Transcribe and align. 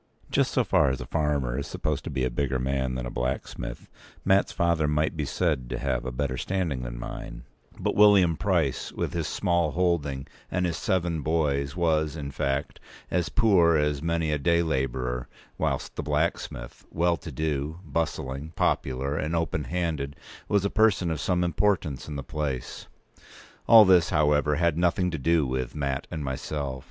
Just 0.31 0.51
so 0.51 0.63
far 0.63 0.89
as 0.89 0.99
a 0.99 1.05
farmer 1.05 1.59
is 1.59 1.67
supposed 1.67 2.03
to 2.05 2.09
be 2.09 2.23
a 2.23 2.31
bigger 2.31 2.57
man 2.57 2.95
than 2.95 3.05
a 3.05 3.11
blacksmith, 3.11 3.87
Mat's 4.25 4.51
father 4.51 4.87
might 4.87 5.15
be 5.15 5.25
said 5.25 5.69
to 5.69 5.77
have 5.77 6.05
a 6.05 6.11
better 6.11 6.37
standing 6.37 6.81
than 6.81 6.97
mine; 6.97 7.43
but 7.79 7.93
William 7.93 8.35
Price, 8.35 8.91
with 8.91 9.13
his 9.13 9.27
small 9.27 9.73
holding 9.73 10.25
and 10.49 10.65
his 10.65 10.75
seven 10.75 11.21
boys, 11.21 11.75
was, 11.75 12.15
in 12.15 12.31
fact, 12.31 12.79
as 13.11 13.29
poor 13.29 13.77
as 13.77 14.01
many 14.01 14.31
a 14.31 14.39
day 14.39 14.63
labourer; 14.63 15.27
whilst 15.59 15.95
the 15.95 16.01
blacksmith, 16.01 16.83
well 16.89 17.15
to 17.17 17.31
do, 17.31 17.79
bustling, 17.85 18.53
popular, 18.55 19.15
and 19.15 19.35
open 19.35 19.65
handed, 19.65 20.15
was 20.47 20.65
a 20.65 20.71
person 20.71 21.11
of 21.11 21.21
some 21.21 21.43
importance 21.43 22.07
in 22.07 22.15
the 22.15 22.23
place. 22.23 22.87
All 23.67 23.85
p. 23.85 23.91
189this, 23.91 24.09
however, 24.09 24.55
had 24.55 24.79
nothing 24.79 25.11
to 25.11 25.19
do 25.19 25.45
with 25.45 25.75
Mat 25.75 26.07
and 26.09 26.23
myself. 26.25 26.79